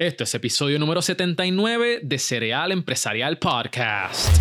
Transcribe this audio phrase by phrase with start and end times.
[0.00, 4.34] Esto es episodio número 79 de Cereal Empresarial Podcast.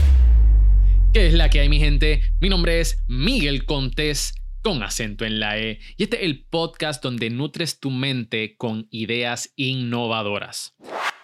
[1.11, 2.21] ¿Qué es la que hay, mi gente?
[2.39, 7.03] Mi nombre es Miguel Contés, con acento en la E, y este es el podcast
[7.03, 10.77] donde nutres tu mente con ideas innovadoras.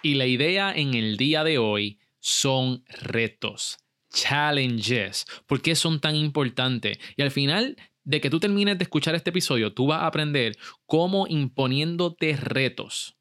[0.04, 3.78] Y la idea en el día de hoy son retos,
[4.14, 5.28] challenges.
[5.46, 6.98] ¿Por qué son tan importantes?
[7.16, 10.58] Y al final de que tú termines de escuchar este episodio, tú vas a aprender
[10.86, 13.15] cómo imponiéndote retos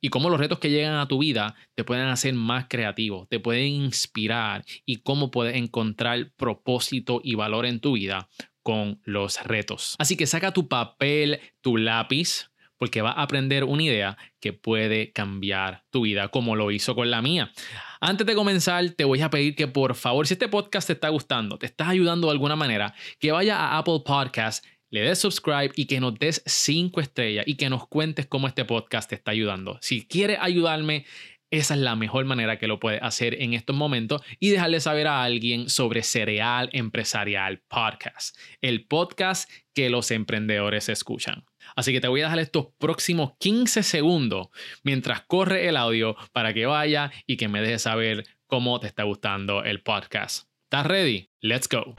[0.00, 3.40] Y cómo los retos que llegan a tu vida te pueden hacer más creativo, te
[3.40, 8.28] pueden inspirar y cómo puedes encontrar propósito y valor en tu vida
[8.62, 9.94] con los retos.
[9.98, 15.12] Así que saca tu papel, tu lápiz, porque vas a aprender una idea que puede
[15.12, 17.52] cambiar tu vida, como lo hizo con la mía.
[18.00, 21.08] Antes de comenzar, te voy a pedir que por favor, si este podcast te está
[21.08, 25.72] gustando, te estás ayudando de alguna manera, que vaya a Apple Podcast le des subscribe
[25.74, 29.32] y que nos des cinco estrellas y que nos cuentes cómo este podcast te está
[29.32, 29.76] ayudando.
[29.80, 31.04] Si quieres ayudarme,
[31.50, 35.08] esa es la mejor manera que lo puedes hacer en estos momentos y dejarle saber
[35.08, 41.44] a alguien sobre Cereal Empresarial Podcast, el podcast que los emprendedores escuchan.
[41.74, 44.46] Así que te voy a dejar estos próximos 15 segundos
[44.84, 49.02] mientras corre el audio para que vaya y que me dejes saber cómo te está
[49.02, 50.53] gustando el podcast.
[50.74, 51.30] ¿Estás ready?
[51.40, 51.94] Let's go.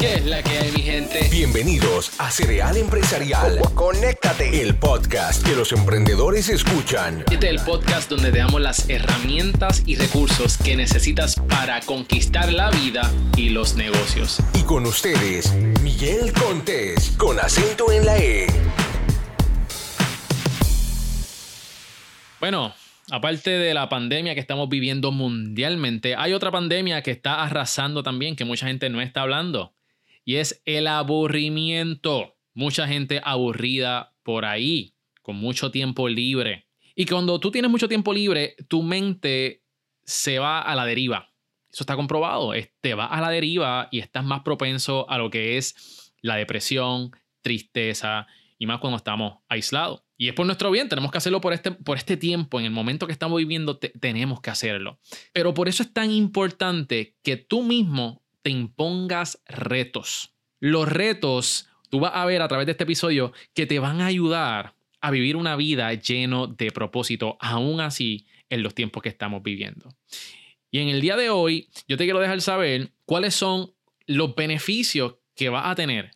[0.00, 1.28] ¿Qué es la que hay, mi gente?
[1.30, 3.60] Bienvenidos a Cereal Empresarial.
[3.76, 4.62] Conéctate.
[4.62, 7.20] El podcast que los emprendedores escuchan.
[7.30, 12.52] Este es el podcast donde te damos las herramientas y recursos que necesitas para conquistar
[12.52, 14.40] la vida y los negocios.
[14.54, 18.48] Y con ustedes, Miguel Contés, con acento en la E.
[22.40, 22.74] Bueno,
[23.10, 28.36] aparte de la pandemia que estamos viviendo mundialmente, hay otra pandemia que está arrasando también,
[28.36, 29.74] que mucha gente no está hablando,
[30.24, 32.34] y es el aburrimiento.
[32.52, 36.66] Mucha gente aburrida por ahí, con mucho tiempo libre.
[36.94, 39.62] Y cuando tú tienes mucho tiempo libre, tu mente
[40.04, 41.30] se va a la deriva.
[41.70, 42.52] Eso está comprobado.
[42.80, 47.10] Te va a la deriva y estás más propenso a lo que es la depresión,
[47.42, 48.26] tristeza
[48.58, 50.02] y más cuando estamos aislados.
[50.16, 52.72] Y es por nuestro bien, tenemos que hacerlo por este, por este tiempo, en el
[52.72, 54.98] momento que estamos viviendo, tenemos que hacerlo.
[55.32, 60.32] Pero por eso es tan importante que tú mismo te impongas retos.
[60.58, 64.06] Los retos, tú vas a ver a través de este episodio, que te van a
[64.06, 69.42] ayudar a vivir una vida lleno de propósito, aún así en los tiempos que estamos
[69.42, 69.94] viviendo.
[70.70, 73.72] Y en el día de hoy, yo te quiero dejar saber cuáles son
[74.06, 76.12] los beneficios que vas a tener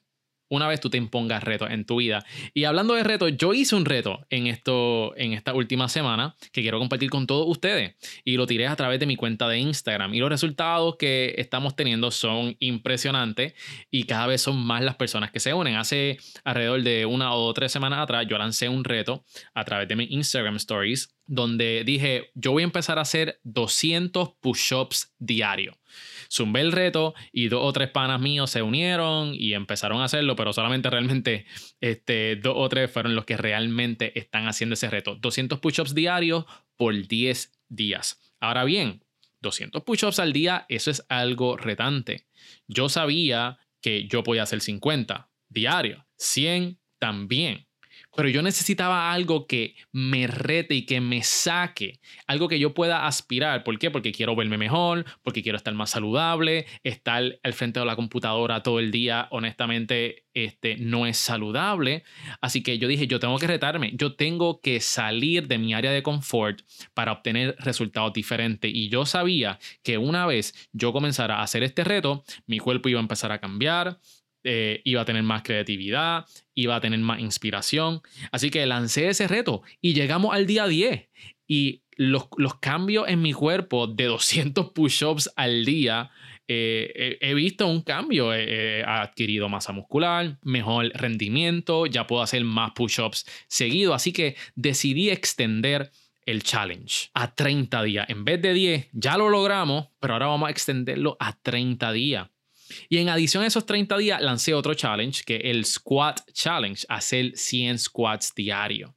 [0.51, 2.25] una vez tú te impongas retos en tu vida.
[2.53, 6.61] Y hablando de retos, yo hice un reto en, esto, en esta última semana que
[6.61, 7.95] quiero compartir con todos ustedes
[8.25, 10.13] y lo tiré a través de mi cuenta de Instagram.
[10.13, 13.55] Y los resultados que estamos teniendo son impresionantes
[13.91, 15.77] y cada vez son más las personas que se unen.
[15.77, 19.25] Hace alrededor de una o tres semanas atrás yo lancé un reto
[19.55, 24.31] a través de mi Instagram Stories donde dije, yo voy a empezar a hacer 200
[24.41, 25.77] push-ups diarios.
[26.29, 30.35] Zumbé el reto y dos o tres panas míos se unieron y empezaron a hacerlo,
[30.35, 31.47] pero solamente realmente
[31.81, 35.15] este, dos o tres fueron los que realmente están haciendo ese reto.
[35.15, 36.47] 200 push-ups diarios
[36.77, 38.35] por 10 días.
[38.41, 39.05] Ahora bien,
[39.41, 42.27] 200 push-ups al día, eso es algo retante.
[42.67, 47.70] Yo sabía que yo podía hacer 50 diarios, 100 también
[48.17, 53.07] pero yo necesitaba algo que me rete y que me saque, algo que yo pueda
[53.07, 53.65] aspirar.
[53.65, 53.91] ¿Por qué?
[53.91, 58.63] Porque quiero verme mejor, porque quiero estar más saludable, estar al frente de la computadora
[58.63, 62.05] todo el día, honestamente, este, no es saludable.
[62.41, 65.91] Así que yo dije, yo tengo que retarme, yo tengo que salir de mi área
[65.91, 66.61] de confort
[66.95, 68.71] para obtener resultados diferentes.
[68.73, 73.01] Y yo sabía que una vez yo comenzara a hacer este reto, mi cuerpo iba
[73.01, 73.99] a empezar a cambiar,
[74.45, 78.03] eh, iba a tener más creatividad, iba a tener más inspiración.
[78.33, 81.09] Así que lancé ese reto y llegamos al día 10
[81.47, 82.29] y los,
[82.61, 86.11] cambios en mi cuerpo de 200 push-ups al día,
[86.49, 88.33] eh, he visto un cambio.
[88.33, 93.93] he adquirido masa muscular, mejor rendimiento, ya puedo hacer más push-ups seguido.
[93.93, 95.91] Así que decidí extender
[96.27, 98.09] el challenge a 30 días.
[98.09, 102.29] En vez de 10, ya lo logramos, pero ahora vamos a extenderlo a 30 días.
[102.89, 106.85] Y en adición a esos 30 días, lancé otro challenge, que es el Squat Challenge,
[106.89, 108.95] hacer 100 squats diario.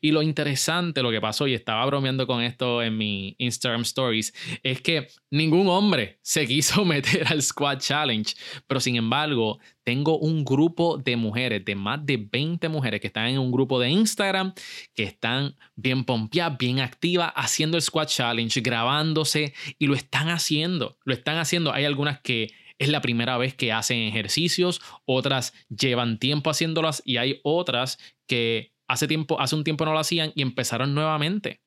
[0.00, 4.34] Y lo interesante, lo que pasó, y estaba bromeando con esto en mi Instagram Stories,
[4.62, 8.34] es que ningún hombre se quiso meter al Squat Challenge,
[8.66, 13.28] pero sin embargo, tengo un grupo de mujeres, de más de 20 mujeres que están
[13.28, 14.52] en un grupo de Instagram,
[14.94, 20.98] que están bien pompeadas, bien activas, haciendo el Squat Challenge, grabándose y lo están haciendo,
[21.04, 21.72] lo están haciendo.
[21.72, 27.16] Hay algunas que es la primera vez que hacen ejercicios, otras llevan tiempo haciéndolas y
[27.18, 31.60] hay otras que hace, tiempo, hace un tiempo no lo hacían y empezaron nuevamente.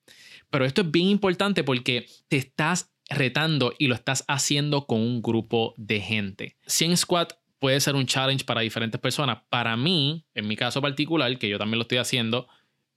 [0.50, 5.22] Pero esto es bien importante porque te estás retando y lo estás haciendo con un
[5.22, 6.56] grupo de gente.
[6.66, 9.42] 100 squat puede ser un challenge para diferentes personas.
[9.48, 12.48] Para mí, en mi caso particular, que yo también lo estoy haciendo,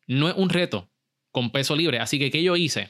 [0.07, 0.89] no es un reto
[1.31, 1.99] con peso libre.
[1.99, 2.89] Así que, ¿qué yo hice?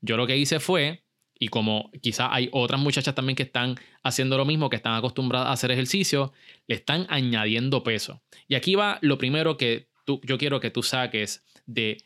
[0.00, 1.04] Yo lo que hice fue,
[1.42, 5.48] y como quizá hay otras muchachas también que están haciendo lo mismo, que están acostumbradas
[5.48, 6.34] a hacer ejercicio,
[6.68, 8.22] le están añadiendo peso.
[8.46, 11.96] Y aquí va lo primero que tú, yo quiero que tú saques de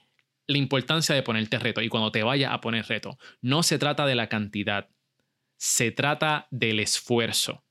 [0.47, 3.19] la importancia de ponerte reto y cuando te vayas a poner reto.
[3.43, 4.89] No se trata de la cantidad,
[5.57, 7.65] se trata del esfuerzo.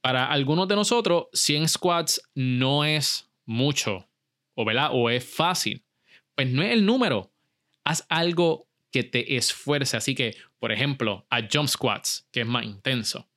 [0.00, 4.08] Para algunos de nosotros, 100 squats no es mucho,
[4.54, 4.88] o, ¿verdad?
[4.92, 5.84] o es fácil.
[6.34, 7.30] Pues no es el número.
[7.84, 9.96] Haz algo que te esfuerce.
[9.98, 13.28] Así que, por ejemplo, a jump squats, que es más intenso.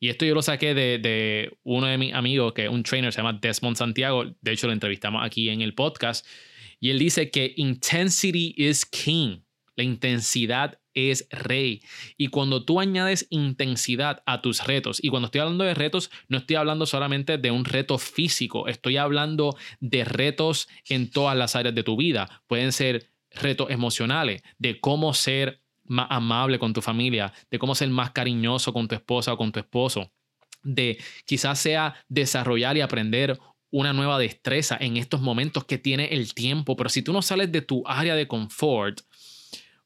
[0.00, 3.12] Y esto yo lo saqué de, de uno de mis amigos, que es un trainer,
[3.12, 4.24] se llama Desmond Santiago.
[4.40, 6.26] De hecho, lo entrevistamos aquí en el podcast.
[6.80, 9.42] Y él dice que intensity is king.
[9.76, 11.82] La intensidad es rey.
[12.16, 16.38] Y cuando tú añades intensidad a tus retos, y cuando estoy hablando de retos, no
[16.38, 21.76] estoy hablando solamente de un reto físico, estoy hablando de retos en todas las áreas
[21.76, 22.42] de tu vida.
[22.48, 27.88] Pueden ser retos emocionales, de cómo ser más amable con tu familia, de cómo ser
[27.90, 30.12] más cariñoso con tu esposa o con tu esposo,
[30.62, 33.38] de quizás sea desarrollar y aprender
[33.70, 37.50] una nueva destreza en estos momentos que tiene el tiempo, pero si tú no sales
[37.50, 39.00] de tu área de confort,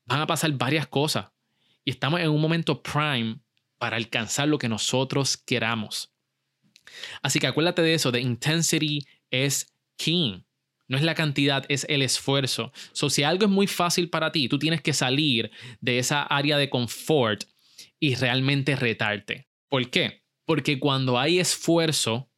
[0.05, 1.27] van a pasar varias cosas
[1.85, 3.39] y estamos en un momento prime
[3.79, 6.13] para alcanzar lo que nosotros queramos.
[7.23, 10.41] Así que acuérdate de eso, de intensity es king.
[10.89, 12.73] No es la cantidad, es el esfuerzo.
[12.93, 15.51] So, si algo es muy fácil para ti, tú tienes que salir
[15.81, 17.45] de esa área de confort
[17.99, 19.49] y realmente retarte.
[19.69, 20.23] ¿Por qué?
[20.45, 22.31] Porque cuando hay esfuerzo,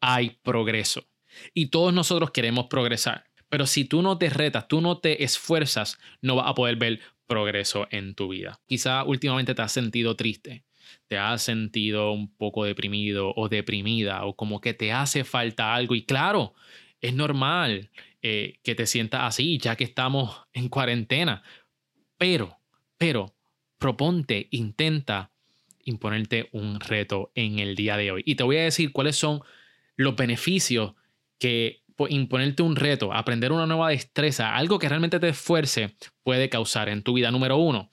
[0.00, 1.06] hay progreso.
[1.54, 3.24] Y todos nosotros queremos progresar.
[3.48, 7.00] Pero si tú no te retas, tú no te esfuerzas, no vas a poder ver
[7.26, 8.60] progreso en tu vida.
[8.66, 10.64] Quizá últimamente te has sentido triste,
[11.06, 15.94] te has sentido un poco deprimido o deprimida o como que te hace falta algo.
[15.94, 16.54] Y claro,
[17.02, 17.90] es normal
[18.22, 21.42] eh, que te sientas así ya que estamos en cuarentena.
[22.16, 22.56] Pero,
[22.96, 23.34] pero,
[23.78, 25.32] proponte, intenta
[25.84, 28.22] imponerte un reto en el día de hoy.
[28.24, 29.42] Y te voy a decir cuáles son
[29.96, 30.94] los beneficios
[31.38, 36.88] que imponerte un reto, aprender una nueva destreza, algo que realmente te esfuerce, puede causar
[36.88, 37.30] en tu vida.
[37.30, 37.90] Número uno,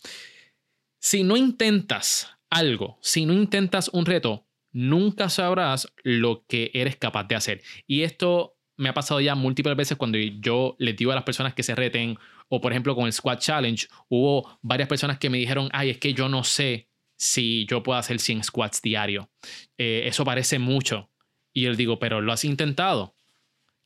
[0.99, 7.25] si no intentas algo, si no intentas un reto, nunca sabrás lo que eres capaz
[7.25, 7.61] de hacer.
[7.87, 11.53] Y esto me ha pasado ya múltiples veces cuando yo les digo a las personas
[11.53, 12.17] que se reten,
[12.47, 15.97] o por ejemplo con el Squat Challenge, hubo varias personas que me dijeron, ay, es
[15.97, 16.87] que yo no sé
[17.17, 19.29] si yo puedo hacer 100 squats diario.
[19.77, 21.09] Eh, eso parece mucho.
[21.51, 23.15] Y yo digo, pero lo has intentado.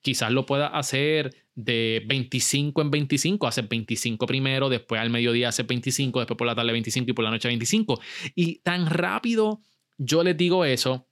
[0.01, 5.66] Quizás lo pueda hacer de 25 en 25, hacer 25 primero, después al mediodía hacer
[5.66, 8.00] 25, después por la tarde 25 y por la noche 25.
[8.36, 9.62] Y tan rápido
[9.98, 11.07] yo les digo eso,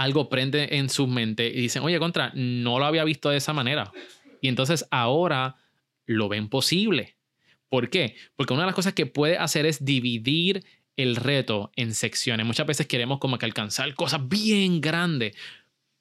[0.00, 3.52] algo prende en su mente y dicen, oye, contra, no lo había visto de esa
[3.52, 3.92] manera.
[4.40, 5.56] Y entonces ahora
[6.06, 7.18] lo ven posible.
[7.68, 8.16] ¿Por qué?
[8.34, 10.64] Porque una de las cosas que puede hacer es dividir
[10.96, 12.46] el reto en secciones.
[12.46, 15.36] Muchas veces queremos como que alcanzar cosas bien grandes,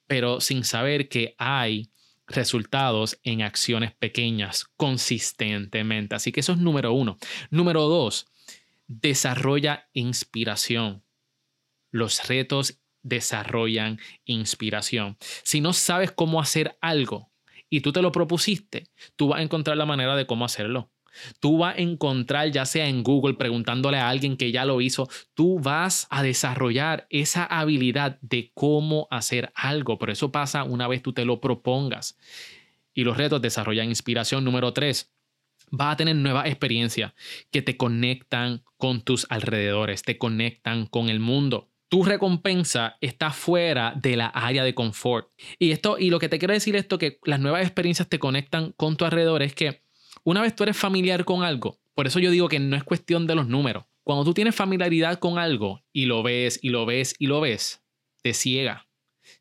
[0.08, 1.92] pero sin saber que hay
[2.26, 6.16] resultados en acciones pequeñas consistentemente.
[6.16, 7.18] Así que eso es número uno.
[7.50, 8.28] Número dos,
[8.88, 11.04] desarrolla inspiración.
[11.92, 15.18] Los retos desarrollan inspiración.
[15.44, 17.32] Si no sabes cómo hacer algo
[17.70, 20.92] y tú te lo propusiste, tú vas a encontrar la manera de cómo hacerlo.
[21.40, 25.10] Tú vas a encontrar, ya sea en Google, preguntándole a alguien que ya lo hizo,
[25.34, 29.98] tú vas a desarrollar esa habilidad de cómo hacer algo.
[29.98, 32.18] Pero eso pasa una vez tú te lo propongas.
[32.94, 34.44] Y los retos desarrollan inspiración.
[34.44, 35.12] Número tres,
[35.72, 37.14] vas a tener nuevas experiencias
[37.52, 41.69] que te conectan con tus alrededores, te conectan con el mundo.
[41.90, 45.30] Tu recompensa está fuera de la área de confort.
[45.58, 48.74] Y esto, y lo que te quiero decir esto, que las nuevas experiencias te conectan
[48.78, 49.84] con tu alrededor, es que
[50.24, 53.28] una vez tú eres familiar con algo, por eso yo digo que no es cuestión
[53.28, 53.84] de los números.
[54.04, 57.84] Cuando tú tienes familiaridad con algo y lo ves y lo ves y lo ves,
[58.22, 58.88] te ciega.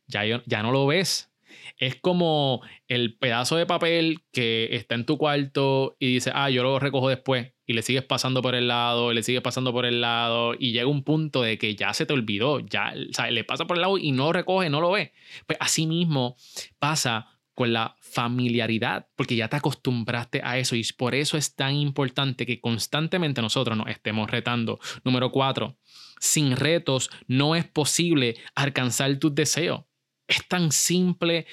[0.06, 1.30] Ya, ya no lo ves.
[1.76, 6.62] Es como el pedazo de papel que está en tu cuarto y dice, ah, yo
[6.62, 7.52] lo recojo después.
[7.68, 10.86] Y le sigues pasando por el lado, le sigues pasando por el lado y llega
[10.86, 13.82] un punto de que ya se te olvidó, ya, o sea, le pasa por el
[13.82, 15.12] lado y no recoge, no lo ve.
[15.46, 16.36] Pues así mismo
[16.78, 21.74] pasa con la familiaridad, porque ya te acostumbraste a eso y por eso es tan
[21.74, 24.78] importante que constantemente nosotros nos estemos retando.
[25.04, 25.76] Número cuatro,
[26.20, 29.82] sin retos no es posible alcanzar tus deseos.
[30.26, 31.46] Es tan simple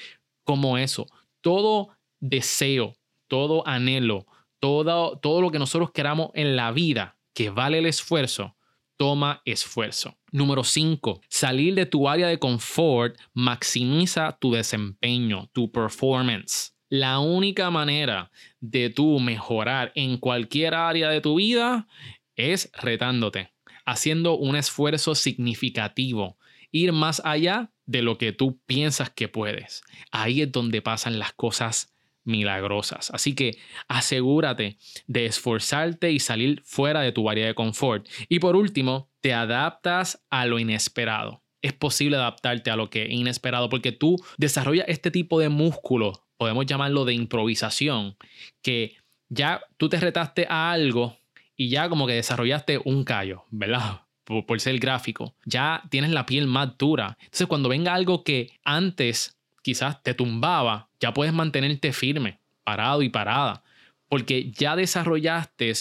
[0.44, 1.06] como eso.
[1.42, 1.88] Todo
[2.20, 2.94] deseo,
[3.26, 4.26] todo anhelo,
[4.60, 8.56] todo, todo lo que nosotros queramos en la vida que vale el esfuerzo,
[8.96, 10.16] toma esfuerzo.
[10.32, 11.20] Número 5.
[11.28, 16.74] Salir de tu área de confort maximiza tu desempeño, tu performance.
[16.88, 21.88] La única manera de tú mejorar en cualquier área de tu vida
[22.36, 23.52] es retándote,
[23.84, 26.38] haciendo un esfuerzo significativo,
[26.70, 29.82] ir más allá de lo que tú piensas que puedes.
[30.10, 31.95] Ahí es donde pasan las cosas
[32.26, 33.10] milagrosas.
[33.12, 38.06] Así que asegúrate de esforzarte y salir fuera de tu área de confort.
[38.28, 41.42] Y por último, te adaptas a lo inesperado.
[41.62, 46.26] Es posible adaptarte a lo que es inesperado porque tú desarrollas este tipo de músculo,
[46.36, 48.16] podemos llamarlo de improvisación,
[48.62, 48.96] que
[49.28, 51.16] ya tú te retaste a algo
[51.56, 54.02] y ya como que desarrollaste un callo, ¿verdad?
[54.24, 55.34] Por, por ser gráfico.
[55.44, 57.16] Ya tienes la piel más dura.
[57.20, 59.35] Entonces cuando venga algo que antes
[59.66, 63.64] quizás te tumbaba, ya puedes mantenerte firme, parado y parada,
[64.08, 65.72] porque ya desarrollaste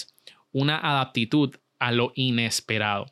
[0.51, 3.05] una adaptitud a lo inesperado.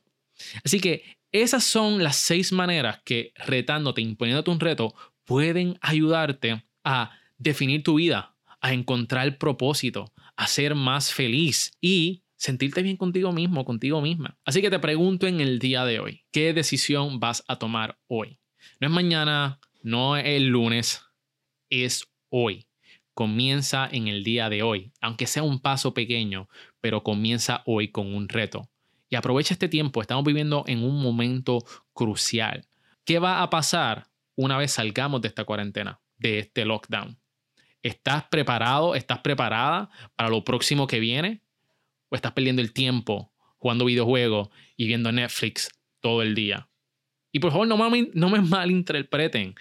[0.66, 7.12] Así que esas son las seis maneras que retándote, imponiéndote un reto, pueden ayudarte a
[7.38, 13.64] definir tu vida, a encontrar propósito, a ser más feliz y sentirte bien contigo mismo,
[13.64, 14.40] contigo misma.
[14.44, 18.40] Así que te pregunto en el día de hoy, ¿qué decisión vas a tomar hoy?
[18.80, 21.04] No es mañana, no el lunes,
[21.70, 22.68] es hoy.
[23.14, 26.50] Comienza en el día de hoy, aunque sea un paso pequeño,
[26.82, 28.70] pero comienza hoy con un reto.
[29.10, 31.64] Y aprovecha este tiempo, estamos viviendo en un momento
[31.94, 32.66] crucial.
[33.06, 37.20] ¿Qué va a pasar una vez salgamos de esta cuarentena, de este lockdown?
[37.84, 38.96] ¿Estás preparado?
[38.96, 41.44] ¿Estás preparada para lo próximo que viene?
[42.10, 46.70] ¿O estás perdiendo el tiempo jugando videojuegos y viendo Netflix todo el día?
[47.34, 49.56] Y por favor, no me, malinterpreten.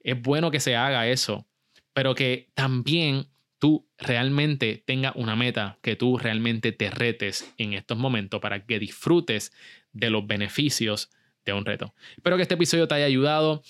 [0.00, 1.46] Es bueno que se haga eso,
[1.92, 3.26] pero que también
[3.58, 8.78] tú realmente tengas una meta, que tú realmente te retes en estos momentos para que
[8.78, 9.52] disfrutes
[9.92, 11.10] de los beneficios
[11.44, 11.94] de un reto.
[12.16, 13.62] Espero que este episodio te haya ayudado.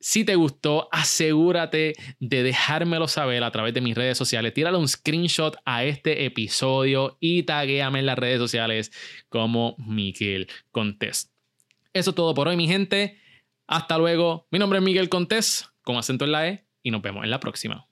[0.00, 4.52] Si te gustó, asegúrate de dejármelo saber a través de mis redes sociales.
[4.52, 8.92] Tírale un screenshot a este episodio y taguéame en las redes sociales
[9.30, 11.37] como Miguel Contest.
[11.94, 13.18] Eso es todo por hoy, mi gente.
[13.68, 14.46] Hasta luego.
[14.50, 17.40] Mi nombre es Miguel Contés, con acento en la E, y nos vemos en la
[17.40, 17.86] próxima.